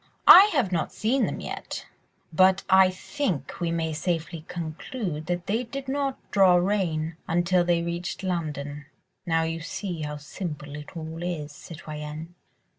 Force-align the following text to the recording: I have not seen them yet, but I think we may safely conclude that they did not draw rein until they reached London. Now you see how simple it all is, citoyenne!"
I 0.27 0.45
have 0.53 0.71
not 0.71 0.91
seen 0.91 1.27
them 1.27 1.39
yet, 1.41 1.85
but 2.33 2.63
I 2.71 2.89
think 2.89 3.59
we 3.61 3.69
may 3.69 3.93
safely 3.93 4.43
conclude 4.47 5.27
that 5.27 5.45
they 5.45 5.63
did 5.63 5.87
not 5.87 6.17
draw 6.31 6.55
rein 6.55 7.17
until 7.27 7.63
they 7.63 7.83
reached 7.83 8.23
London. 8.23 8.87
Now 9.27 9.43
you 9.43 9.59
see 9.61 10.01
how 10.01 10.17
simple 10.17 10.75
it 10.75 10.97
all 10.97 11.21
is, 11.21 11.51
citoyenne!" 11.51 12.33